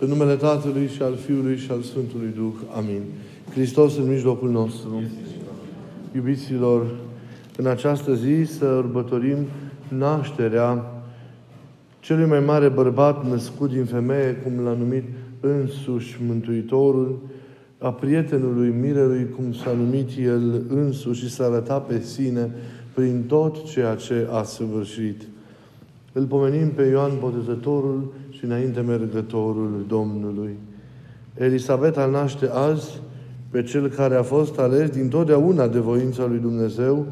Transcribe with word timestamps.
În 0.00 0.08
numele 0.08 0.34
Tatălui 0.34 0.86
și 0.86 1.02
al 1.02 1.16
Fiului 1.16 1.56
și 1.56 1.70
al 1.70 1.82
Sfântului 1.82 2.32
Duh. 2.36 2.52
Amin. 2.76 3.02
Hristos 3.50 3.96
în 3.96 4.08
mijlocul 4.08 4.50
nostru. 4.50 5.02
Iubiților, 6.14 6.86
în 7.56 7.66
această 7.66 8.14
zi 8.14 8.44
să 8.58 8.64
îrbătorim 8.64 9.36
nașterea 9.88 10.84
celui 12.00 12.28
mai 12.28 12.40
mare 12.40 12.68
bărbat 12.68 13.28
născut 13.28 13.70
din 13.70 13.84
femeie, 13.84 14.34
cum 14.34 14.64
l-a 14.64 14.74
numit 14.78 15.04
însuși 15.40 16.18
Mântuitorul, 16.26 17.18
a 17.78 17.92
prietenului 17.92 18.74
Mirelui, 18.80 19.28
cum 19.36 19.52
s-a 19.52 19.72
numit 19.72 20.08
el 20.18 20.62
însuși 20.68 21.20
și 21.24 21.30
s-a 21.30 21.44
arătat 21.44 21.86
pe 21.86 22.00
sine 22.00 22.50
prin 22.94 23.24
tot 23.26 23.64
ceea 23.64 23.94
ce 23.94 24.26
a 24.30 24.42
săvârșit. 24.42 25.22
Îl 26.18 26.24
pomenim 26.24 26.68
pe 26.68 26.82
Ioan 26.82 27.12
Botezătorul 27.18 28.12
și 28.30 28.44
înainte 28.44 28.80
mergătorul 28.80 29.84
Domnului. 29.88 30.56
Elisabeta 31.34 32.06
naște 32.06 32.48
azi 32.52 33.00
pe 33.50 33.62
cel 33.62 33.88
care 33.88 34.14
a 34.14 34.22
fost 34.22 34.58
ales 34.58 34.90
din 34.90 35.08
totdeauna 35.08 35.68
de 35.68 35.78
voința 35.78 36.26
lui 36.26 36.38
Dumnezeu 36.38 37.06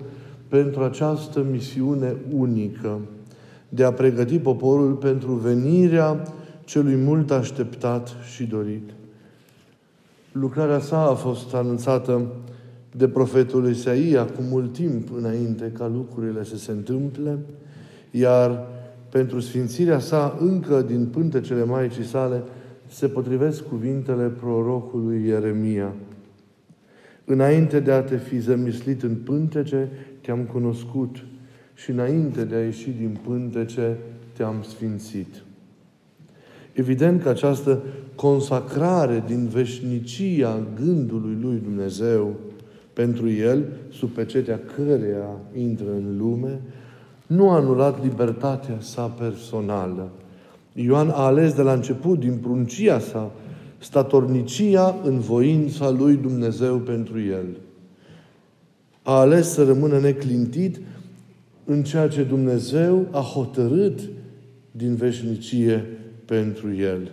pentru 0.49 0.83
această 0.83 1.47
misiune 1.51 2.15
unică 2.33 2.99
de 3.69 3.85
a 3.85 3.93
pregăti 3.93 4.39
poporul 4.39 4.93
pentru 4.93 5.33
venirea 5.33 6.23
celui 6.65 6.97
mult 6.97 7.31
așteptat 7.31 8.09
și 8.35 8.45
dorit. 8.45 8.91
Lucrarea 10.33 10.81
sa 10.81 11.01
a 11.03 11.15
fost 11.15 11.55
anunțată 11.55 12.27
de 12.97 13.09
profetul 13.09 13.69
Isaia 13.69 14.25
cu 14.25 14.43
mult 14.51 14.73
timp 14.73 15.09
înainte 15.17 15.73
ca 15.79 15.91
lucrurile 15.95 16.45
să 16.45 16.57
se 16.57 16.71
întâmple, 16.71 17.39
iar 18.11 18.75
pentru 19.11 19.41
sfințirea 19.41 19.99
sa 19.99 20.37
încă 20.41 20.83
din 20.83 21.07
pântecele 21.07 21.65
Maicii 21.65 22.05
sale 22.05 22.43
se 22.87 23.09
potrivesc 23.09 23.63
cuvintele 23.69 24.27
prorocului 24.27 25.27
Ieremia. 25.27 25.95
Înainte 27.25 27.81
de 27.81 27.93
a 27.93 28.03
te 28.03 28.17
fi 28.17 28.39
zămislit 28.39 29.03
în 29.03 29.15
pântece, 29.15 29.89
te-am 30.21 30.41
cunoscut 30.41 31.17
și 31.75 31.91
înainte 31.91 32.45
de 32.45 32.55
a 32.55 32.65
ieși 32.65 32.91
din 32.91 33.19
pântece, 33.25 33.97
te-am 34.33 34.63
sfințit. 34.63 35.43
Evident 36.73 37.23
că 37.23 37.29
această 37.29 37.83
consacrare 38.15 39.25
din 39.27 39.47
veșnicia 39.47 40.67
gândului 40.85 41.37
lui 41.41 41.61
Dumnezeu 41.65 42.35
pentru 42.93 43.31
el, 43.31 43.65
sub 43.93 44.11
pecetea 44.11 44.61
căreia 44.77 45.41
intră 45.55 45.91
în 45.91 46.17
lume, 46.19 46.61
nu 47.27 47.51
a 47.51 47.55
anulat 47.55 48.03
libertatea 48.03 48.77
sa 48.79 49.07
personală. 49.07 50.09
Ioan 50.73 51.09
a 51.09 51.25
ales 51.25 51.53
de 51.53 51.63
la 51.63 51.73
început, 51.73 52.19
din 52.19 52.39
pruncia 52.43 52.99
sa, 52.99 53.31
statornicia 53.79 54.97
în 55.05 55.19
voința 55.19 55.91
lui 55.91 56.17
Dumnezeu 56.17 56.77
pentru 56.77 57.21
el. 57.21 57.47
A 59.03 59.19
ales 59.19 59.53
să 59.53 59.65
rămână 59.65 59.99
neclintit 59.99 60.81
în 61.65 61.83
ceea 61.83 62.09
ce 62.09 62.23
Dumnezeu 62.23 63.07
a 63.11 63.21
hotărât 63.21 64.01
din 64.71 64.95
veșnicie 64.95 65.87
pentru 66.25 66.75
el. 66.75 67.11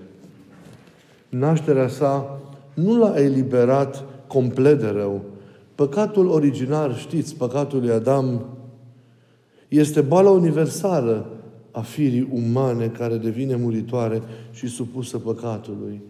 Nașterea 1.30 1.88
sa 1.88 2.40
nu 2.74 2.98
l-a 2.98 3.20
eliberat 3.20 4.04
complet 4.28 4.80
de 4.80 4.88
rău. 4.88 5.22
Păcatul 5.76 6.28
originar, 6.28 6.98
știți, 6.98 7.36
păcatul 7.36 7.80
lui 7.80 7.92
Adam, 7.92 8.46
este 9.78 10.02
boala 10.02 10.30
universală 10.30 11.30
a 11.72 11.82
firii 11.82 12.28
umane 12.32 12.88
care 12.88 13.18
devine 13.18 13.56
muritoare 13.56 14.22
și 14.52 14.68
supusă 14.68 15.18
păcatului. 15.18 16.02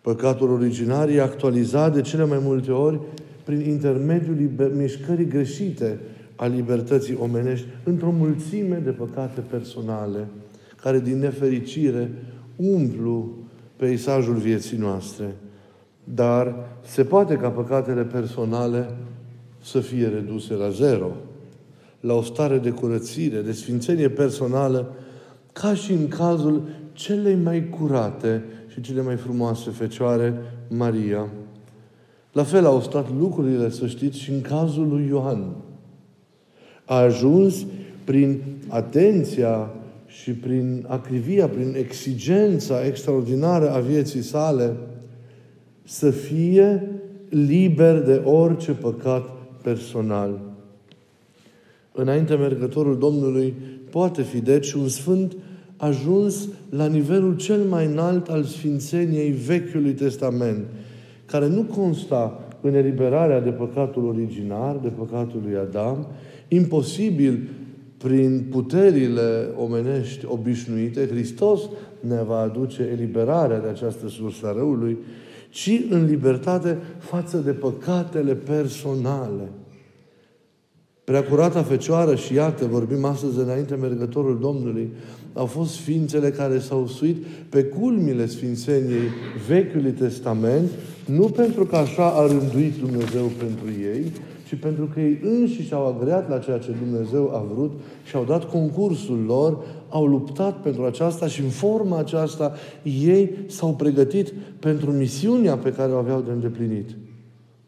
Păcatul 0.00 0.50
originar 0.50 1.08
e 1.08 1.20
actualizat 1.20 1.94
de 1.94 2.00
cele 2.00 2.24
mai 2.24 2.38
multe 2.42 2.70
ori 2.70 3.00
prin 3.44 3.60
intermediul 3.60 4.34
liber- 4.34 4.72
mișcării 4.76 5.26
greșite 5.26 5.98
a 6.36 6.46
libertății 6.46 7.18
omenești 7.20 7.66
într-o 7.84 8.10
mulțime 8.10 8.76
de 8.84 8.90
păcate 8.90 9.40
personale, 9.40 10.26
care 10.82 11.00
din 11.00 11.18
nefericire 11.18 12.12
umplu 12.56 13.36
peisajul 13.76 14.34
vieții 14.34 14.78
noastre. 14.78 15.34
Dar 16.04 16.54
se 16.84 17.04
poate 17.04 17.36
ca 17.36 17.48
păcatele 17.48 18.02
personale 18.02 18.90
să 19.62 19.80
fie 19.80 20.06
reduse 20.06 20.54
la 20.54 20.70
zero, 20.70 21.10
la 22.00 22.14
o 22.14 22.22
stare 22.22 22.58
de 22.58 22.70
curățire, 22.70 23.40
de 23.40 23.52
sfințenie 23.52 24.08
personală, 24.08 24.94
ca 25.52 25.74
și 25.74 25.92
în 25.92 26.08
cazul 26.08 26.62
celei 26.92 27.34
mai 27.34 27.68
curate 27.68 28.44
și 28.72 28.80
cele 28.80 29.02
mai 29.02 29.16
frumoase 29.16 29.70
Fecioare, 29.70 30.34
Maria. 30.68 31.28
La 32.32 32.42
fel 32.42 32.66
au 32.66 32.80
stat 32.80 33.06
lucrurile, 33.18 33.70
să 33.70 33.86
știți, 33.86 34.18
și 34.18 34.30
în 34.30 34.40
cazul 34.40 34.88
lui 34.88 35.06
Ioan. 35.08 35.54
A 36.84 36.96
ajuns 36.96 37.66
prin 38.04 38.42
atenția 38.68 39.70
și 40.06 40.30
prin 40.30 40.84
acrivia, 40.88 41.48
prin 41.48 41.74
exigența 41.76 42.84
extraordinară 42.86 43.70
a 43.70 43.78
vieții 43.78 44.22
sale, 44.22 44.76
să 45.84 46.10
fie 46.10 46.90
liber 47.28 48.02
de 48.02 48.20
orice 48.24 48.72
păcat 48.72 49.24
personal. 49.62 50.47
Înainte 52.00 52.34
mergătorul 52.34 52.98
Domnului 52.98 53.54
poate 53.90 54.22
fi 54.22 54.40
deci 54.40 54.72
un 54.72 54.88
sfânt 54.88 55.36
ajuns 55.76 56.48
la 56.70 56.86
nivelul 56.86 57.36
cel 57.36 57.62
mai 57.62 57.86
înalt 57.86 58.28
al 58.28 58.42
sfințeniei 58.42 59.30
Vechiului 59.30 59.92
Testament, 59.92 60.66
care 61.26 61.48
nu 61.48 61.62
consta 61.62 62.48
în 62.60 62.74
eliberarea 62.74 63.40
de 63.40 63.50
păcatul 63.50 64.06
originar, 64.06 64.76
de 64.76 64.88
păcatul 64.88 65.40
lui 65.44 65.56
Adam, 65.56 66.06
imposibil 66.48 67.48
prin 67.96 68.46
puterile 68.50 69.48
omenești 69.56 70.26
obișnuite, 70.28 71.06
Hristos 71.06 71.60
ne 72.00 72.22
va 72.26 72.38
aduce 72.38 72.82
eliberarea 72.92 73.60
de 73.60 73.68
această 73.68 74.08
sursă 74.08 74.46
a 74.46 74.52
răului, 74.52 74.98
ci 75.50 75.80
în 75.90 76.04
libertate 76.04 76.78
față 76.98 77.36
de 77.36 77.52
păcatele 77.52 78.34
personale. 78.34 79.48
Preacurata 81.08 81.62
Fecioară 81.62 82.14
și 82.14 82.34
iată, 82.34 82.66
vorbim 82.66 83.04
astăzi 83.04 83.38
înainte 83.38 83.74
mergătorul 83.74 84.38
Domnului, 84.40 84.92
au 85.32 85.46
fost 85.46 85.76
ființele 85.76 86.30
care 86.30 86.58
s-au 86.58 86.86
suit 86.86 87.16
pe 87.48 87.64
culmile 87.64 88.26
Sfințeniei 88.26 89.08
Vechiului 89.48 89.90
Testament, 89.90 90.70
nu 91.06 91.22
pentru 91.22 91.64
că 91.64 91.76
așa 91.76 92.06
a 92.06 92.26
rânduit 92.26 92.78
Dumnezeu 92.78 93.24
pentru 93.38 93.66
ei, 93.82 94.12
ci 94.48 94.54
pentru 94.54 94.84
că 94.92 95.00
ei 95.00 95.20
înșiși 95.22 95.74
au 95.74 95.86
agreat 95.86 96.28
la 96.28 96.38
ceea 96.38 96.58
ce 96.58 96.70
Dumnezeu 96.84 97.30
a 97.34 97.46
vrut 97.54 97.72
și 98.04 98.16
au 98.16 98.24
dat 98.24 98.50
concursul 98.50 99.24
lor, 99.26 99.64
au 99.88 100.06
luptat 100.06 100.62
pentru 100.62 100.84
aceasta 100.84 101.26
și 101.26 101.40
în 101.40 101.48
forma 101.48 101.98
aceasta 101.98 102.52
ei 102.82 103.30
s-au 103.46 103.74
pregătit 103.74 104.32
pentru 104.58 104.90
misiunea 104.90 105.56
pe 105.56 105.72
care 105.72 105.92
o 105.92 105.96
aveau 105.96 106.20
de 106.20 106.30
îndeplinit. 106.30 106.88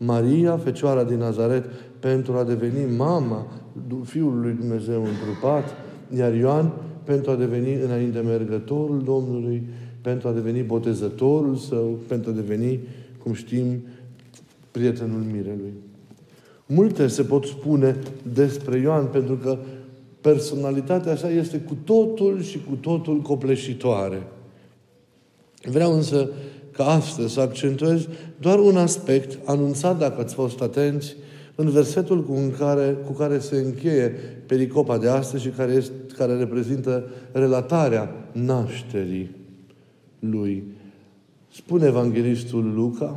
Maria, 0.03 0.56
Fecioara 0.56 1.05
din 1.05 1.19
Nazaret, 1.19 1.65
pentru 1.99 2.33
a 2.33 2.44
deveni 2.44 2.97
mama 2.97 3.47
Fiului 4.05 4.43
lui 4.43 4.56
Dumnezeu 4.59 5.05
întrupat, 5.05 5.65
iar 6.16 6.34
Ioan 6.34 6.72
pentru 7.05 7.31
a 7.31 7.37
deveni 7.37 7.75
înainte 7.75 8.21
mergătorul 8.21 9.03
Domnului, 9.05 9.62
pentru 10.00 10.28
a 10.28 10.33
deveni 10.33 10.62
botezătorul 10.62 11.56
său, 11.56 11.99
pentru 12.06 12.31
a 12.31 12.34
deveni, 12.34 12.81
cum 13.22 13.33
știm, 13.33 13.81
prietenul 14.71 15.22
mirelui. 15.33 15.72
Multe 16.66 17.06
se 17.06 17.22
pot 17.22 17.44
spune 17.44 17.97
despre 18.33 18.78
Ioan, 18.78 19.06
pentru 19.06 19.34
că 19.37 19.59
personalitatea 20.21 21.16
sa 21.16 21.31
este 21.31 21.59
cu 21.59 21.77
totul 21.84 22.43
și 22.43 22.60
cu 22.69 22.75
totul 22.75 23.21
copleșitoare. 23.21 24.22
Vreau 25.62 25.94
însă 25.94 26.31
ca 26.80 26.86
astăzi 26.86 27.32
să 27.32 27.41
accentuez 27.41 28.09
doar 28.38 28.59
un 28.59 28.77
aspect 28.77 29.38
anunțat, 29.44 29.98
dacă 29.98 30.21
ați 30.21 30.34
fost 30.34 30.60
atenți, 30.60 31.15
în 31.54 31.71
versetul 31.71 32.24
cu 32.24 32.34
care, 32.59 32.97
cu 33.06 33.12
care 33.12 33.38
se 33.38 33.56
încheie 33.56 34.15
pericopa 34.47 34.98
de 34.98 35.09
astăzi 35.09 35.42
și 35.42 35.48
care, 35.48 35.72
este, 35.72 35.92
care 36.16 36.36
reprezintă 36.36 37.04
relatarea 37.32 38.10
nașterii 38.32 39.30
lui. 40.18 40.65
Spune 41.53 41.86
Evanghelistul 41.86 42.72
Luca, 42.74 43.16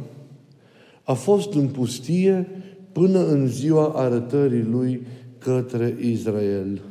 a 1.04 1.14
fost 1.14 1.54
în 1.54 1.68
pustie 1.68 2.48
până 2.92 3.28
în 3.28 3.48
ziua 3.48 3.88
arătării 3.96 4.68
lui 4.72 5.02
către 5.38 5.98
Israel. 6.02 6.82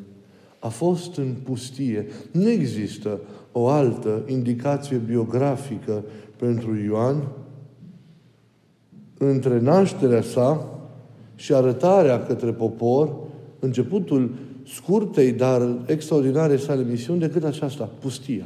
A 0.58 0.68
fost 0.68 1.16
în 1.16 1.34
pustie. 1.44 2.06
Nu 2.30 2.48
există 2.48 3.20
o 3.52 3.68
altă 3.68 4.22
indicație 4.26 4.96
biografică 4.96 6.04
pentru 6.44 6.76
Ioan 6.76 7.28
între 9.18 9.60
nașterea 9.60 10.22
sa 10.22 10.78
și 11.34 11.54
arătarea 11.54 12.26
către 12.26 12.52
popor, 12.52 13.14
începutul 13.58 14.34
scurtei, 14.66 15.32
dar 15.32 15.78
extraordinare 15.86 16.56
sale 16.56 16.82
misiuni, 16.82 17.20
decât 17.20 17.44
aceasta, 17.44 17.90
pustia. 18.00 18.44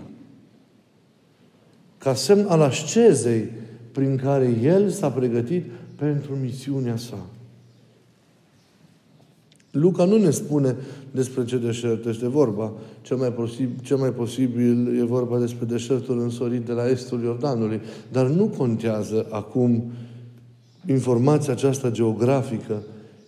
ca 1.98 2.14
semn 2.14 2.46
al 2.48 2.60
ascezei 2.60 3.50
prin 3.92 4.16
care 4.16 4.56
El 4.62 4.88
s-a 4.88 5.10
pregătit 5.10 5.64
pentru 5.94 6.34
misiunea 6.42 6.96
sa. 6.96 7.26
Luca 9.80 10.04
nu 10.04 10.16
ne 10.16 10.30
spune 10.30 10.76
despre 11.10 11.44
ce 11.44 11.58
deșert 11.58 12.06
este 12.06 12.28
vorba. 12.28 12.72
Cel 13.02 13.16
mai, 13.16 13.32
posibil, 13.32 13.74
cel 13.82 13.96
mai 13.96 14.10
posibil 14.10 14.98
e 15.00 15.04
vorba 15.04 15.38
despre 15.38 15.66
deșertul 15.66 16.20
însorit 16.20 16.66
de 16.66 16.72
la 16.72 16.88
estul 16.88 17.22
Iordanului. 17.22 17.80
Dar 18.12 18.26
nu 18.26 18.46
contează 18.56 19.26
acum 19.30 19.84
informația 20.88 21.52
aceasta 21.52 21.90
geografică, 21.90 22.82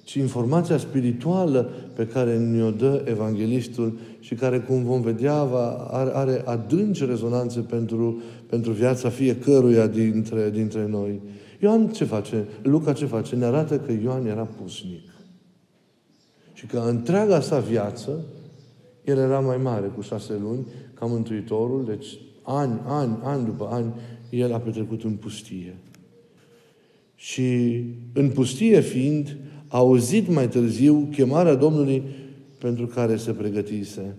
ci 0.05 0.15
informația 0.15 0.79
spirituală 0.79 1.71
pe 1.95 2.07
care 2.07 2.39
ne-o 2.39 2.71
dă 2.71 3.03
Evanghelistul 3.05 3.99
și 4.21 4.35
care, 4.35 4.59
cum 4.59 4.85
vom 4.85 5.01
vedea, 5.01 5.35
are, 5.91 6.11
are 6.13 6.43
adânci 6.45 7.05
rezonanțe 7.05 7.61
pentru, 7.61 8.23
pentru 8.47 8.73
viața 8.73 9.09
fiecăruia 9.09 9.87
dintre, 9.87 10.51
dintre 10.51 10.87
noi. 10.91 11.21
Ioan 11.61 11.89
ce 11.89 12.05
face? 12.05 12.47
Luca 12.63 12.93
ce 12.93 13.07
face? 13.07 13.37
Ne 13.37 13.45
arată 13.45 13.79
că 13.79 13.93
Ioan 14.03 14.27
era 14.27 14.49
pusnic. 14.63 15.01
Și 16.59 16.67
că 16.67 16.79
întreaga 16.79 17.41
sa 17.41 17.59
viață, 17.59 18.25
el 19.05 19.19
era 19.19 19.41
mai 19.41 19.57
mare 19.57 19.87
cu 19.87 20.01
șase 20.01 20.33
luni 20.43 20.67
ca 20.95 21.07
Mântuitorul, 21.07 21.85
deci 21.85 22.07
ani, 22.43 22.81
ani, 22.85 23.19
ani 23.23 23.45
după 23.45 23.69
ani, 23.71 23.95
el 24.31 24.55
a 24.55 24.59
petrecut 24.59 25.03
în 25.03 25.13
pustie. 25.13 25.75
Și 27.15 27.81
în 28.13 28.31
pustie 28.31 28.81
fiind, 28.81 29.37
a 29.69 29.77
auzit 29.77 30.29
mai 30.29 30.49
târziu 30.49 31.09
chemarea 31.11 31.55
Domnului 31.55 32.03
pentru 32.59 32.87
care 32.87 33.17
se 33.17 33.33
pregătise. 33.33 34.15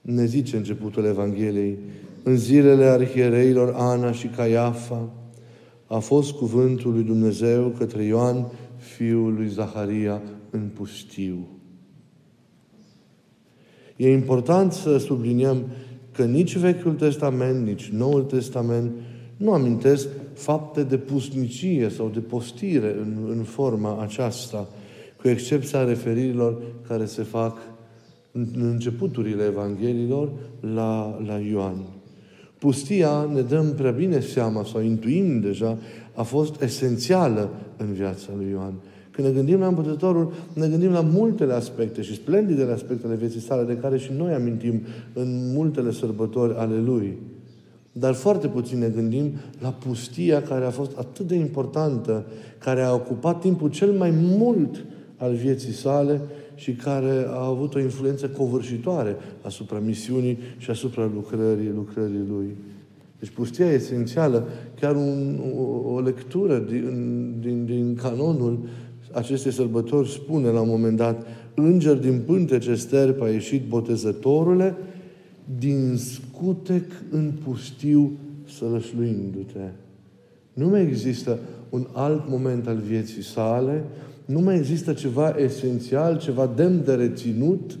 Ne 0.00 0.24
zice 0.24 0.56
începutul 0.56 1.04
Evangheliei, 1.04 1.78
în 2.22 2.36
zilele 2.36 2.84
arhiereilor 2.84 3.74
Ana 3.76 4.12
și 4.12 4.26
Caiafa, 4.26 5.10
a 5.86 5.98
fost 5.98 6.32
cuvântul 6.32 6.92
lui 6.92 7.02
Dumnezeu 7.02 7.68
către 7.78 8.02
Ioan, 8.02 8.46
fiul 8.76 9.34
lui 9.34 9.48
Zaharia, 9.48 10.22
în 10.56 10.68
pustiu. 10.74 11.48
E 13.96 14.12
important 14.12 14.72
să 14.72 14.98
subliniem 14.98 15.64
că 16.12 16.24
nici 16.24 16.56
Vechiul 16.56 16.94
Testament, 16.94 17.66
nici 17.66 17.88
Noul 17.88 18.22
Testament 18.22 18.90
nu 19.36 19.52
amintesc 19.52 20.08
fapte 20.34 20.82
de 20.82 20.96
pusnicie 20.96 21.88
sau 21.88 22.08
de 22.08 22.20
postire 22.20 22.96
în, 23.00 23.16
în 23.28 23.42
forma 23.42 24.02
aceasta, 24.02 24.68
cu 25.20 25.28
excepția 25.28 25.84
referirilor 25.84 26.62
care 26.88 27.04
se 27.04 27.22
fac 27.22 27.58
în, 28.32 28.46
în 28.54 28.68
începuturile 28.68 29.44
Evangheliilor 29.44 30.32
la, 30.60 31.20
la 31.26 31.38
Ioan. 31.38 31.76
Pustia, 32.58 33.28
ne 33.34 33.40
dăm 33.40 33.74
prea 33.74 33.90
bine 33.90 34.20
seama 34.20 34.64
sau 34.64 34.82
intuim 34.82 35.40
deja, 35.40 35.78
a 36.14 36.22
fost 36.22 36.62
esențială 36.62 37.50
în 37.76 37.92
viața 37.92 38.28
lui 38.36 38.50
Ioan. 38.50 38.74
Când 39.16 39.28
ne 39.28 39.34
gândim 39.34 39.58
la 39.58 39.66
împătătorul, 39.66 40.32
ne 40.52 40.68
gândim 40.68 40.90
la 40.90 41.00
multele 41.00 41.52
aspecte 41.52 42.02
și 42.02 42.14
splendidele 42.14 42.72
aspecte 42.72 43.06
ale 43.06 43.14
vieții 43.14 43.40
sale, 43.40 43.62
de 43.62 43.76
care 43.80 43.98
și 43.98 44.10
noi 44.16 44.32
amintim 44.32 44.80
în 45.12 45.52
multele 45.54 45.92
sărbători 45.92 46.54
ale 46.54 46.76
lui. 46.80 47.18
Dar 47.92 48.14
foarte 48.14 48.46
puțin 48.46 48.78
ne 48.78 48.88
gândim 48.88 49.32
la 49.60 49.68
pustia 49.68 50.42
care 50.42 50.64
a 50.64 50.70
fost 50.70 50.96
atât 50.98 51.26
de 51.26 51.34
importantă, 51.34 52.24
care 52.58 52.82
a 52.82 52.94
ocupat 52.94 53.40
timpul 53.40 53.70
cel 53.70 53.92
mai 53.92 54.12
mult 54.14 54.84
al 55.16 55.34
vieții 55.34 55.72
sale 55.72 56.20
și 56.54 56.72
care 56.72 57.26
a 57.28 57.46
avut 57.46 57.74
o 57.74 57.80
influență 57.80 58.28
covârșitoare 58.28 59.16
asupra 59.42 59.78
misiunii 59.78 60.38
și 60.56 60.70
asupra 60.70 61.10
lucrării, 61.14 61.72
lucrării 61.74 62.24
lui. 62.28 62.56
Deci 63.18 63.30
pustia 63.30 63.70
esențială, 63.70 64.46
chiar 64.80 64.96
un, 64.96 65.40
o, 65.58 65.92
o 65.92 66.00
lectură 66.00 66.58
din, 66.58 67.34
din, 67.40 67.64
din 67.64 67.94
canonul 67.94 68.58
acestei 69.16 69.52
sărbători 69.52 70.08
spune 70.08 70.48
la 70.48 70.60
un 70.60 70.68
moment 70.68 70.96
dat, 70.96 71.26
înger 71.54 71.94
din 71.94 72.22
pântece 72.26 72.74
sterp 72.74 73.22
a 73.22 73.28
ieșit 73.28 73.68
botezătorule, 73.68 74.74
din 75.58 75.96
scutec 75.96 76.84
în 77.10 77.32
pustiu 77.44 78.12
sălășluindu-te. 78.58 79.70
Nu 80.52 80.68
mai 80.68 80.82
există 80.82 81.38
un 81.68 81.86
alt 81.92 82.28
moment 82.28 82.66
al 82.66 82.76
vieții 82.76 83.22
sale, 83.22 83.84
nu 84.24 84.40
mai 84.40 84.56
există 84.56 84.92
ceva 84.92 85.34
esențial, 85.38 86.18
ceva 86.18 86.50
demn 86.56 86.84
de 86.84 86.94
reținut, 86.94 87.78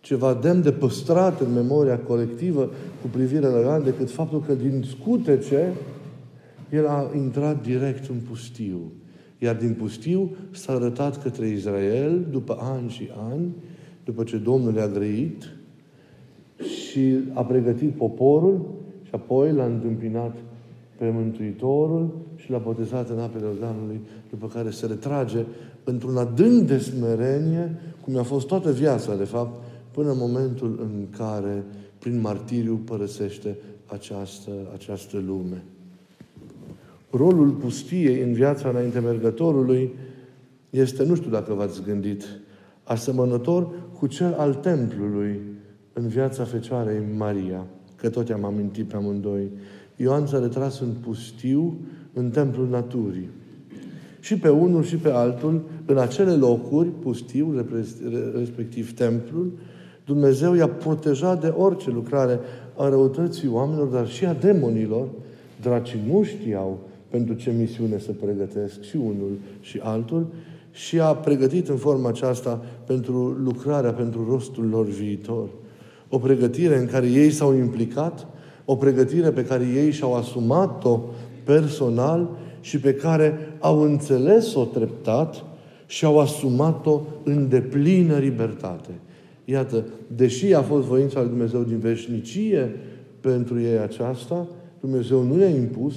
ceva 0.00 0.38
demn 0.42 0.62
de 0.62 0.72
păstrat 0.72 1.40
în 1.40 1.52
memoria 1.52 1.98
colectivă 1.98 2.70
cu 3.00 3.08
privire 3.08 3.46
la 3.46 3.58
Ioan, 3.58 3.84
decât 3.84 4.10
faptul 4.10 4.42
că 4.46 4.54
din 4.54 4.84
scutece 4.88 5.72
el 6.70 6.86
a 6.86 7.10
intrat 7.16 7.62
direct 7.62 8.08
în 8.08 8.16
pustiu. 8.30 8.92
Iar 9.38 9.56
din 9.56 9.74
pustiu 9.74 10.36
s-a 10.50 10.72
arătat 10.72 11.22
către 11.22 11.48
Israel 11.48 12.26
după 12.30 12.56
ani 12.60 12.90
și 12.90 13.08
ani, 13.30 13.54
după 14.04 14.24
ce 14.24 14.36
Domnul 14.36 14.72
le-a 14.72 14.88
grăit 14.88 15.56
și 16.56 17.18
a 17.32 17.44
pregătit 17.44 17.90
poporul 17.90 18.66
și 19.02 19.10
apoi 19.14 19.52
l-a 19.52 19.64
întâmpinat 19.64 20.36
pe 20.96 21.10
Mântuitorul 21.10 22.18
și 22.36 22.50
l-a 22.50 22.58
botezat 22.58 23.10
în 23.10 23.18
apele 23.18 23.44
Iordanului, 23.44 24.00
după 24.30 24.46
care 24.46 24.70
se 24.70 24.86
retrage 24.86 25.44
într-un 25.84 26.16
adânc 26.16 26.66
de 26.66 26.78
smerenie, 26.78 27.80
cum 28.00 28.16
a 28.16 28.22
fost 28.22 28.46
toată 28.46 28.72
viața, 28.72 29.16
de 29.16 29.24
fapt, 29.24 29.64
până 29.90 30.10
în 30.10 30.18
momentul 30.18 30.78
în 30.80 31.06
care, 31.16 31.64
prin 31.98 32.20
martiriu, 32.20 32.80
părăsește 32.84 33.56
această, 33.86 34.50
această 34.74 35.22
lume 35.26 35.62
rolul 37.10 37.50
pustiei 37.50 38.22
în 38.22 38.32
viața 38.32 38.68
înainte 38.68 38.98
mergătorului 38.98 39.90
este, 40.70 41.04
nu 41.04 41.14
știu 41.14 41.30
dacă 41.30 41.54
v-ați 41.54 41.82
gândit, 41.82 42.24
asemănător 42.82 43.68
cu 43.98 44.06
cel 44.06 44.34
al 44.38 44.54
templului 44.54 45.40
în 45.92 46.08
viața 46.08 46.44
Fecioarei 46.44 47.02
Maria, 47.16 47.66
că 47.96 48.08
tot 48.08 48.30
am 48.30 48.44
amintit 48.44 48.88
pe 48.88 48.96
amândoi. 48.96 49.50
Ioan 49.96 50.26
s-a 50.26 50.38
retras 50.38 50.80
în 50.80 50.92
pustiu, 51.00 51.76
în 52.12 52.30
templul 52.30 52.68
naturii. 52.68 53.28
Și 54.20 54.38
pe 54.38 54.48
unul 54.48 54.82
și 54.82 54.96
pe 54.96 55.10
altul, 55.10 55.62
în 55.86 55.98
acele 55.98 56.32
locuri, 56.32 56.88
pustiu, 56.88 57.66
respectiv 58.34 58.94
templul, 58.94 59.52
Dumnezeu 60.04 60.54
i-a 60.54 60.68
protejat 60.68 61.40
de 61.40 61.46
orice 61.46 61.90
lucrare 61.90 62.38
a 62.76 62.88
răutății 62.88 63.48
oamenilor, 63.48 63.86
dar 63.86 64.08
și 64.08 64.24
a 64.24 64.32
demonilor. 64.32 65.08
Dracii 65.60 66.00
nu 66.10 66.22
știau 66.22 66.87
pentru 67.08 67.34
ce 67.34 67.50
misiune 67.58 67.98
să 67.98 68.12
pregătesc 68.12 68.82
și 68.82 68.96
unul 68.96 69.38
și 69.60 69.80
altul 69.82 70.26
și 70.72 71.00
a 71.00 71.14
pregătit 71.14 71.68
în 71.68 71.76
forma 71.76 72.08
aceasta 72.08 72.64
pentru 72.86 73.36
lucrarea, 73.42 73.92
pentru 73.92 74.26
rostul 74.30 74.68
lor 74.68 74.86
viitor. 74.86 75.48
O 76.08 76.18
pregătire 76.18 76.78
în 76.78 76.86
care 76.86 77.06
ei 77.06 77.30
s-au 77.30 77.54
implicat, 77.54 78.26
o 78.64 78.76
pregătire 78.76 79.30
pe 79.30 79.44
care 79.44 79.64
ei 79.74 79.90
și-au 79.90 80.14
asumat-o 80.14 81.00
personal 81.44 82.28
și 82.60 82.80
pe 82.80 82.94
care 82.94 83.38
au 83.58 83.80
înțeles-o 83.82 84.64
treptat 84.64 85.44
și 85.86 86.04
au 86.04 86.18
asumat-o 86.18 87.00
în 87.24 87.48
deplină 87.48 88.16
libertate. 88.16 88.90
Iată, 89.44 89.84
deși 90.16 90.54
a 90.54 90.62
fost 90.62 90.86
voința 90.86 91.20
lui 91.20 91.28
Dumnezeu 91.28 91.62
din 91.62 91.78
veșnicie 91.78 92.76
pentru 93.20 93.60
ei 93.60 93.78
aceasta, 93.78 94.46
Dumnezeu 94.80 95.22
nu 95.22 95.36
le-a 95.36 95.48
impus, 95.48 95.94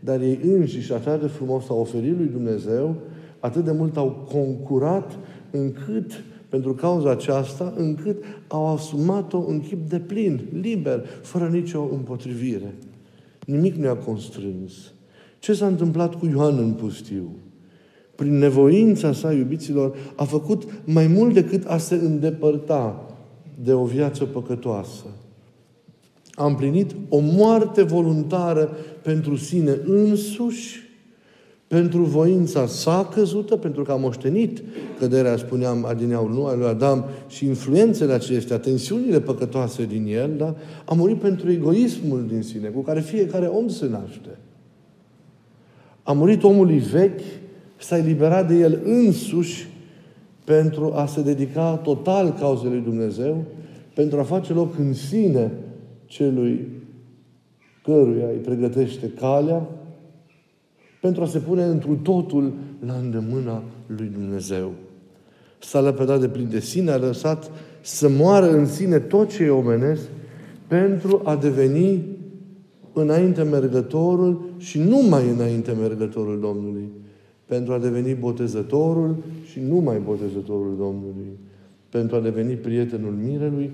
dar 0.00 0.20
ei 0.20 0.38
înșiși, 0.42 0.92
așa 0.92 1.16
de 1.16 1.26
frumos 1.26 1.68
au 1.68 1.80
oferit 1.80 2.16
lui 2.16 2.26
Dumnezeu, 2.26 2.94
atât 3.40 3.64
de 3.64 3.72
mult 3.72 3.96
au 3.96 4.28
concurat 4.32 5.18
încât, 5.50 6.24
pentru 6.48 6.74
cauza 6.74 7.10
aceasta, 7.10 7.74
încât 7.76 8.24
au 8.48 8.66
asumat-o 8.66 9.44
în 9.48 9.60
chip 9.60 9.88
de 9.88 9.98
plin, 9.98 10.40
liber, 10.60 11.04
fără 11.22 11.48
nicio 11.48 11.88
împotrivire. 11.92 12.74
Nimic 13.46 13.74
nu 13.74 13.88
a 13.88 13.96
constrâns. 13.96 14.72
Ce 15.38 15.52
s-a 15.52 15.66
întâmplat 15.66 16.14
cu 16.14 16.26
Ioan 16.26 16.58
în 16.58 16.72
pustiu? 16.72 17.36
Prin 18.14 18.38
nevoința 18.38 19.12
sa, 19.12 19.32
iubiților, 19.32 19.96
a 20.16 20.24
făcut 20.24 20.64
mai 20.84 21.06
mult 21.06 21.34
decât 21.34 21.64
a 21.66 21.78
se 21.78 21.94
îndepărta 21.94 23.06
de 23.62 23.72
o 23.72 23.84
viață 23.84 24.24
păcătoasă 24.24 25.04
a 26.40 26.46
împlinit 26.46 26.94
o 27.08 27.18
moarte 27.18 27.82
voluntară 27.82 28.70
pentru 29.02 29.36
sine 29.36 29.78
însuși, 29.86 30.88
pentru 31.66 32.02
voința 32.02 32.66
sa 32.66 33.08
căzută, 33.14 33.56
pentru 33.56 33.82
că 33.82 33.92
a 33.92 33.96
moștenit 33.96 34.62
căderea, 34.98 35.36
spuneam, 35.36 35.84
adineaul 35.84 36.30
nu, 36.30 36.44
al 36.44 36.58
lui 36.58 36.66
Adam 36.66 37.04
și 37.28 37.46
influențele 37.46 38.12
acestea, 38.12 38.58
tensiunile 38.58 39.20
păcătoase 39.20 39.84
din 39.84 40.06
el, 40.06 40.30
da? 40.36 40.54
a 40.84 40.94
murit 40.94 41.18
pentru 41.18 41.50
egoismul 41.50 42.26
din 42.28 42.42
sine, 42.42 42.68
cu 42.68 42.80
care 42.80 43.00
fiecare 43.00 43.46
om 43.46 43.68
se 43.68 43.88
naște. 43.88 44.38
A 46.02 46.12
murit 46.12 46.42
omului 46.42 46.78
vechi, 46.78 47.20
s-a 47.76 47.96
eliberat 47.96 48.48
de 48.48 48.54
el 48.54 48.80
însuși 48.84 49.68
pentru 50.44 50.92
a 50.94 51.06
se 51.06 51.22
dedica 51.22 51.76
total 51.76 52.34
cauzei 52.38 52.70
lui 52.70 52.80
Dumnezeu, 52.80 53.44
pentru 53.94 54.18
a 54.18 54.22
face 54.22 54.52
loc 54.52 54.78
în 54.78 54.92
sine 54.94 55.50
celui 56.10 56.68
căruia 57.82 58.26
îi 58.26 58.40
pregătește 58.44 59.08
calea 59.08 59.68
pentru 61.00 61.22
a 61.22 61.26
se 61.26 61.38
pune 61.38 61.62
într 61.64 61.88
totul 62.02 62.52
la 62.86 62.94
îndemâna 62.94 63.62
lui 63.86 64.06
Dumnezeu. 64.06 64.72
S-a 65.58 65.80
lepădat 65.80 66.20
de 66.20 66.28
plin 66.28 66.48
de 66.48 66.60
sine, 66.60 66.90
a 66.90 66.96
lăsat 66.96 67.50
să 67.80 68.08
moară 68.08 68.50
în 68.50 68.66
sine 68.66 68.98
tot 68.98 69.30
ce 69.30 69.42
e 69.42 69.50
omenesc 69.50 70.02
pentru 70.66 71.20
a 71.24 71.36
deveni 71.36 72.02
înainte 72.92 73.42
mergătorul 73.42 74.50
și 74.56 74.78
numai 74.78 75.28
înainte 75.28 75.72
mergătorul 75.72 76.40
Domnului. 76.40 76.88
Pentru 77.46 77.72
a 77.72 77.78
deveni 77.78 78.14
botezătorul 78.14 79.16
și 79.50 79.60
numai 79.60 79.98
botezătorul 79.98 80.76
Domnului. 80.78 81.38
Pentru 81.88 82.16
a 82.16 82.20
deveni 82.20 82.54
prietenul 82.54 83.12
mirelui 83.12 83.70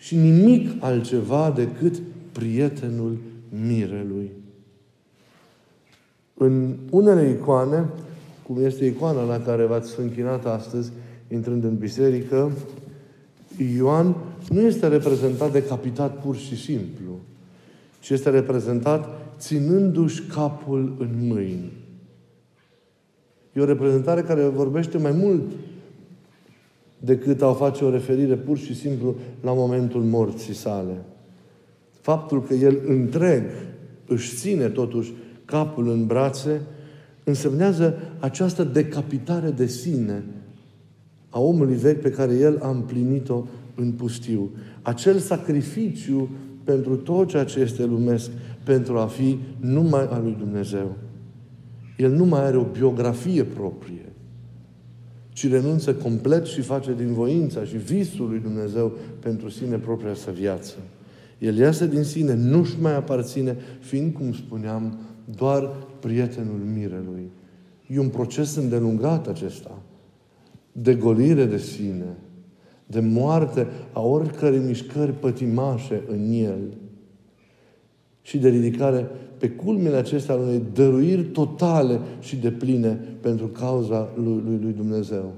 și 0.00 0.16
nimic 0.16 0.70
altceva 0.78 1.52
decât 1.56 2.00
prietenul 2.32 3.18
mirelui. 3.66 4.30
În 6.34 6.76
unele 6.90 7.28
icoane, 7.28 7.88
cum 8.42 8.64
este 8.64 8.84
icoana 8.84 9.22
la 9.22 9.40
care 9.40 9.64
v-ați 9.64 10.00
închinat 10.00 10.46
astăzi, 10.46 10.90
intrând 11.28 11.64
în 11.64 11.76
biserică, 11.76 12.52
Ioan 13.76 14.16
nu 14.48 14.60
este 14.60 14.88
reprezentat 14.88 15.52
decapitat 15.52 16.20
pur 16.20 16.36
și 16.36 16.56
simplu, 16.56 17.18
ci 18.00 18.10
este 18.10 18.30
reprezentat 18.30 19.08
ținându-și 19.38 20.22
capul 20.22 20.96
în 20.98 21.26
mâini. 21.26 21.72
E 23.52 23.60
o 23.60 23.64
reprezentare 23.64 24.22
care 24.22 24.42
vorbește 24.42 24.98
mai 24.98 25.12
mult 25.12 25.42
decât 27.00 27.42
a 27.42 27.52
face 27.52 27.84
o 27.84 27.90
referire 27.90 28.34
pur 28.34 28.58
și 28.58 28.74
simplu 28.74 29.14
la 29.42 29.52
momentul 29.52 30.02
morții 30.02 30.54
sale. 30.54 31.02
Faptul 32.00 32.42
că 32.42 32.54
el 32.54 32.78
întreg 32.86 33.42
își 34.06 34.36
ține 34.36 34.68
totuși 34.68 35.12
capul 35.44 35.90
în 35.90 36.06
brațe, 36.06 36.60
însemnează 37.24 37.94
această 38.18 38.64
decapitare 38.64 39.50
de 39.50 39.66
sine 39.66 40.24
a 41.30 41.40
omului 41.40 41.74
vechi 41.74 42.00
pe 42.00 42.10
care 42.10 42.34
el 42.34 42.58
a 42.62 42.70
împlinit-o 42.70 43.44
în 43.74 43.92
pustiu. 43.92 44.50
Acel 44.82 45.18
sacrificiu 45.18 46.28
pentru 46.64 46.96
tot 46.96 47.28
ceea 47.28 47.44
ce 47.44 47.60
este 47.60 47.84
lumesc, 47.84 48.30
pentru 48.64 48.98
a 48.98 49.06
fi 49.06 49.38
numai 49.60 50.06
al 50.06 50.22
lui 50.22 50.36
Dumnezeu. 50.38 50.96
El 51.96 52.12
nu 52.12 52.24
mai 52.24 52.44
are 52.44 52.56
o 52.56 52.64
biografie 52.72 53.44
proprie, 53.44 54.09
ci 55.40 55.48
renunță 55.48 55.94
complet 55.94 56.44
și 56.44 56.60
face 56.60 56.94
din 56.94 57.12
voința 57.12 57.64
și 57.64 57.76
visul 57.76 58.28
lui 58.28 58.38
Dumnezeu 58.38 58.92
pentru 59.18 59.48
sine 59.48 59.76
propria 59.76 60.14
sa 60.14 60.30
viață. 60.30 60.74
El 61.38 61.56
iasă 61.56 61.86
din 61.86 62.02
sine, 62.02 62.34
nu-și 62.34 62.80
mai 62.80 62.94
aparține, 62.96 63.56
fiind, 63.78 64.12
cum 64.12 64.32
spuneam, 64.32 64.98
doar 65.36 65.70
prietenul 66.00 66.60
mirelui. 66.74 67.30
E 67.86 67.98
un 67.98 68.08
proces 68.08 68.54
îndelungat 68.54 69.28
acesta, 69.28 69.82
de 70.72 70.94
golire 70.94 71.44
de 71.44 71.58
sine, 71.58 72.16
de 72.86 73.00
moarte 73.00 73.66
a 73.92 74.00
oricărei 74.00 74.58
mișcări 74.58 75.12
pătimașe 75.12 76.02
în 76.06 76.32
el 76.32 76.76
și 78.22 78.38
de 78.38 78.48
ridicare 78.48 79.10
pe 79.40 79.50
culmile 79.50 79.96
acestea 79.96 80.34
al 80.34 80.40
unei 80.40 80.62
dăruiri 80.72 81.24
totale 81.24 82.00
și 82.20 82.36
de 82.36 82.50
pline 82.50 83.00
pentru 83.20 83.46
cauza 83.46 84.08
lui, 84.14 84.42
lui, 84.46 84.58
lui 84.62 84.72
Dumnezeu. 84.72 85.32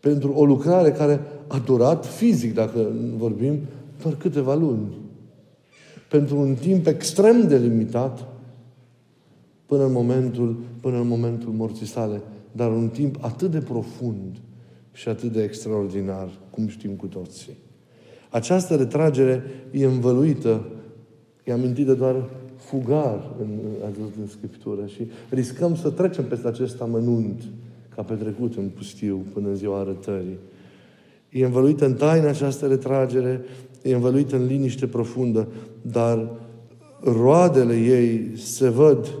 Pentru 0.00 0.32
o 0.32 0.44
lucrare 0.44 0.90
care 0.90 1.20
a 1.46 1.58
durat 1.58 2.06
fizic, 2.06 2.54
dacă 2.54 2.90
vorbim, 3.16 3.58
doar 4.02 4.14
câteva 4.14 4.54
luni. 4.54 4.94
Pentru 6.10 6.38
un 6.38 6.54
timp 6.54 6.86
extrem 6.86 7.48
de 7.48 7.56
limitat, 7.56 8.26
până 9.66 9.84
în 9.84 9.92
momentul, 9.92 10.56
până 10.80 10.96
în 10.96 11.08
momentul 11.08 11.52
morții 11.52 11.86
sale, 11.86 12.22
dar 12.52 12.70
un 12.70 12.88
timp 12.88 13.16
atât 13.20 13.50
de 13.50 13.58
profund 13.58 14.36
și 14.92 15.08
atât 15.08 15.32
de 15.32 15.42
extraordinar, 15.42 16.28
cum 16.50 16.68
știm 16.68 16.90
cu 16.90 17.06
toții. 17.06 17.56
Această 18.30 18.74
retragere 18.74 19.42
e 19.70 19.84
învăluită, 19.84 20.66
e 21.44 21.52
amintită 21.52 21.94
doar 21.94 22.24
fugar 22.56 23.34
în, 23.40 23.48
în, 23.84 23.92
în 24.20 24.26
Scriptură 24.26 24.86
și 24.86 25.06
riscăm 25.28 25.76
să 25.76 25.90
trecem 25.90 26.24
peste 26.24 26.48
acest 26.48 26.80
amănunt 26.80 27.42
ca 27.94 28.02
petrecut 28.02 28.56
în 28.56 28.68
pustiu 28.68 29.24
până 29.32 29.48
în 29.48 29.54
ziua 29.54 29.78
arătării. 29.78 30.38
E 31.30 31.44
învăluită 31.44 31.86
în 31.86 31.94
taină 31.94 32.28
această 32.28 32.66
retragere, 32.66 33.40
e 33.82 33.94
învăluită 33.94 34.36
în 34.36 34.46
liniște 34.46 34.86
profundă, 34.86 35.48
dar 35.82 36.30
roadele 37.02 37.74
ei 37.74 38.36
se 38.36 38.68
văd 38.68 39.18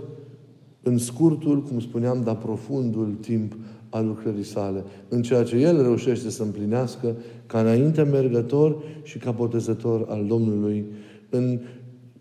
în 0.82 0.98
scurtul, 0.98 1.62
cum 1.62 1.80
spuneam, 1.80 2.22
dar 2.24 2.36
profundul 2.36 3.16
timp 3.20 3.56
al 3.88 4.06
lucrării 4.06 4.44
sale, 4.44 4.84
în 5.08 5.22
ceea 5.22 5.42
ce 5.42 5.56
El 5.56 5.82
reușește 5.82 6.30
să 6.30 6.42
împlinească 6.42 7.16
ca 7.46 7.60
înainte 7.60 8.02
mergător 8.02 8.82
și 9.02 9.18
ca 9.18 9.30
botezător 9.30 10.06
al 10.08 10.24
Domnului, 10.26 10.84
în 11.30 11.58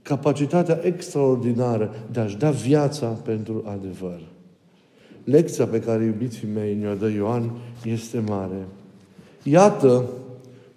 capacitatea 0.05 0.79
extraordinară 0.83 1.93
de 2.12 2.19
a-și 2.19 2.38
da 2.38 2.50
viața 2.50 3.07
pentru 3.07 3.63
adevăr. 3.65 4.21
Lecția 5.24 5.65
pe 5.65 5.79
care, 5.79 6.03
iubiții 6.03 6.47
mei, 6.53 6.75
ne-o 6.75 6.93
dă 6.93 7.09
Ioan 7.09 7.51
este 7.83 8.24
mare. 8.27 8.65
Iată 9.43 10.03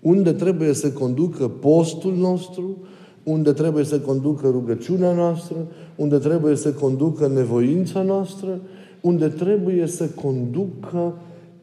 unde 0.01 0.33
trebuie 0.33 0.73
să 0.73 0.91
conducă 0.91 1.49
postul 1.49 2.15
nostru, 2.15 2.77
unde 3.23 3.53
trebuie 3.53 3.85
să 3.85 4.01
conducă 4.01 4.49
rugăciunea 4.49 5.13
noastră, 5.13 5.57
unde 5.97 6.19
trebuie 6.19 6.57
să 6.57 6.73
conducă 6.73 7.27
nevoința 7.27 8.03
noastră, 8.03 8.61
unde 9.01 9.29
trebuie 9.29 9.87
să 9.87 10.05
conducă 10.05 11.15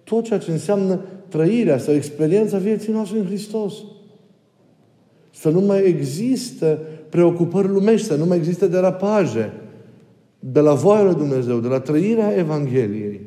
tot 0.03 0.23
ceea 0.23 0.39
ce 0.39 0.51
înseamnă 0.51 0.99
trăirea 1.27 1.77
sau 1.77 1.93
experiența 1.93 2.57
vieții 2.57 2.93
noastre 2.93 3.19
în 3.19 3.25
Hristos. 3.25 3.73
Să 5.31 5.49
nu 5.49 5.59
mai 5.59 5.87
există 5.87 6.79
preocupări 7.09 7.67
lumești, 7.67 8.07
să 8.07 8.15
nu 8.15 8.25
mai 8.25 8.37
există 8.37 8.67
derapaje 8.67 9.53
de 10.39 10.59
la 10.59 10.73
voia 10.73 11.03
lui 11.03 11.15
Dumnezeu, 11.15 11.59
de 11.59 11.67
la 11.67 11.79
trăirea 11.79 12.37
Evangheliei. 12.37 13.21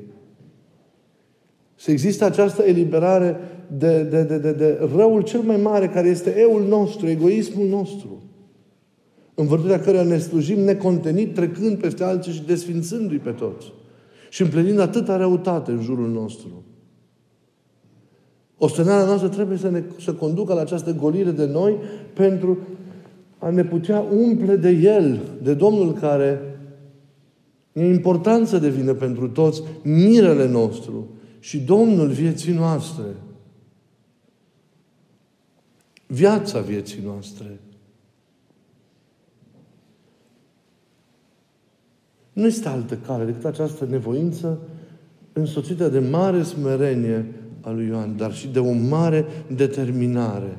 Să 1.74 1.90
există 1.90 2.24
această 2.24 2.62
eliberare 2.62 3.36
de, 3.78 4.02
de, 4.02 4.22
de, 4.22 4.38
de, 4.38 4.52
de 4.52 4.88
răul 4.96 5.22
cel 5.22 5.40
mai 5.40 5.56
mare 5.56 5.88
care 5.88 6.08
este 6.08 6.34
eul 6.38 6.64
nostru, 6.68 7.06
egoismul 7.06 7.66
nostru 7.66 8.22
în 9.40 9.46
vârtutea 9.46 9.80
căreia 9.80 10.02
ne 10.02 10.18
slujim 10.18 10.60
necontenit, 10.60 11.34
trecând 11.34 11.78
peste 11.78 12.04
alții 12.04 12.32
și 12.32 12.42
desfințându-i 12.42 13.18
pe 13.18 13.30
toți. 13.30 13.72
Și 14.30 14.42
împlinind 14.42 14.78
atâta 14.80 15.16
răutate 15.16 15.70
în 15.70 15.82
jurul 15.82 16.08
nostru. 16.08 16.64
Ostenarea 18.56 19.04
noastră 19.04 19.28
trebuie 19.28 19.58
să 19.58 19.70
ne 19.70 19.82
să 20.00 20.12
conducă 20.12 20.54
la 20.54 20.60
această 20.60 20.92
golire 20.92 21.30
de 21.30 21.46
noi 21.46 21.76
pentru 22.12 22.58
a 23.38 23.50
ne 23.50 23.64
putea 23.64 24.00
umple 24.00 24.56
de 24.56 24.70
El, 24.70 25.20
de 25.42 25.54
Domnul 25.54 25.92
care 25.92 26.40
e 27.72 27.86
important 27.86 28.46
să 28.46 28.58
devină 28.58 28.94
pentru 28.94 29.28
toți 29.28 29.62
mirele 29.82 30.48
nostru 30.48 31.08
și 31.38 31.60
Domnul 31.60 32.08
vieții 32.08 32.52
noastre. 32.52 33.04
Viața 36.06 36.60
vieții 36.60 37.02
noastre. 37.04 37.60
Nu 42.32 42.46
este 42.46 42.68
altă 42.68 42.96
cale 42.96 43.24
decât 43.24 43.44
această 43.44 43.84
nevoință 43.84 44.58
însoțită 45.32 45.88
de 45.88 45.98
mare 45.98 46.42
smerenie 46.42 47.26
a 47.60 47.70
lui 47.70 47.86
Ioan, 47.86 48.16
dar 48.16 48.34
și 48.34 48.48
de 48.48 48.58
o 48.58 48.72
mare 48.72 49.24
determinare. 49.54 50.56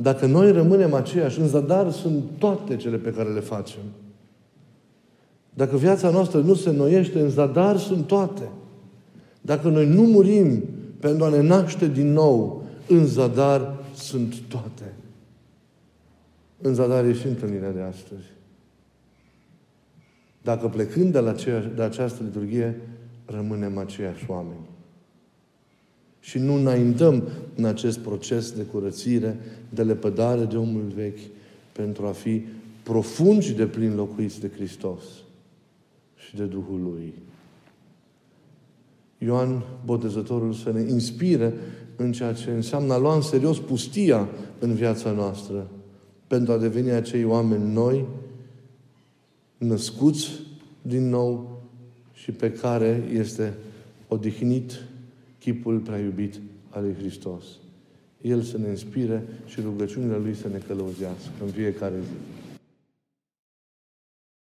Dacă 0.00 0.26
noi 0.26 0.52
rămânem 0.52 0.94
aceiași, 0.94 1.40
în 1.40 1.46
zadar 1.46 1.90
sunt 1.90 2.24
toate 2.38 2.76
cele 2.76 2.96
pe 2.96 3.12
care 3.12 3.28
le 3.28 3.40
facem. 3.40 3.80
Dacă 5.54 5.76
viața 5.76 6.10
noastră 6.10 6.40
nu 6.40 6.54
se 6.54 6.70
noiește, 6.70 7.20
în 7.20 7.30
zadar 7.30 7.76
sunt 7.76 8.06
toate. 8.06 8.48
Dacă 9.40 9.68
noi 9.68 9.86
nu 9.86 10.02
murim 10.02 10.62
pentru 11.00 11.24
a 11.24 11.28
ne 11.28 11.40
naște 11.40 11.88
din 11.88 12.12
nou, 12.12 12.62
în 12.88 13.06
zadar 13.06 13.84
sunt 13.94 14.34
toate. 14.48 14.94
În 16.60 16.74
zadar 16.74 17.04
e 17.04 17.12
și 17.12 17.26
întâlnirea 17.26 17.72
de 17.72 17.80
astăzi. 17.80 18.24
Dacă 20.42 20.68
plecând 20.68 21.12
de, 21.12 21.18
la 21.18 21.30
aceea, 21.30 21.60
de 21.60 21.82
această 21.82 22.22
liturghie, 22.22 22.80
rămânem 23.26 23.78
aceiași 23.78 24.24
oameni. 24.28 24.67
Și 26.28 26.38
nu 26.38 26.54
înaintăm 26.54 27.28
în 27.54 27.64
acest 27.64 27.98
proces 27.98 28.52
de 28.52 28.62
curățire, 28.62 29.38
de 29.68 29.82
lepădare 29.82 30.44
de 30.44 30.56
omul 30.56 30.92
vechi, 30.94 31.18
pentru 31.72 32.06
a 32.06 32.10
fi 32.10 32.42
profund 32.82 33.42
și 33.42 33.52
de 33.52 33.66
plin 33.66 33.94
locuiți 33.94 34.40
de 34.40 34.50
Hristos 34.54 35.02
și 36.16 36.36
de 36.36 36.44
Duhul 36.44 36.80
Lui. 36.82 37.14
Ioan 39.18 39.62
Botezătorul 39.84 40.52
să 40.52 40.72
ne 40.72 40.80
inspire 40.80 41.54
în 41.96 42.12
ceea 42.12 42.32
ce 42.32 42.50
înseamnă 42.50 42.92
a 42.92 42.98
lua 42.98 43.14
în 43.14 43.22
serios 43.22 43.58
pustia 43.58 44.28
în 44.58 44.74
viața 44.74 45.10
noastră 45.10 45.70
pentru 46.26 46.52
a 46.52 46.58
deveni 46.58 46.90
acei 46.90 47.24
oameni 47.24 47.72
noi, 47.72 48.06
născuți 49.58 50.28
din 50.82 51.08
nou 51.08 51.62
și 52.12 52.30
pe 52.32 52.52
care 52.52 53.08
este 53.12 53.54
odihnit 54.08 54.87
chipul 55.38 55.78
prea 55.78 55.98
iubit 55.98 56.40
al 56.70 56.82
lui 56.82 56.94
Hristos. 56.98 57.44
El 58.20 58.42
să 58.42 58.58
ne 58.58 58.68
inspire 58.68 59.22
și 59.46 59.60
rugăciunile 59.60 60.16
Lui 60.16 60.34
să 60.34 60.48
ne 60.48 60.58
călăuzească 60.58 61.30
în 61.44 61.50
fiecare 61.50 61.94
zi. 62.00 62.37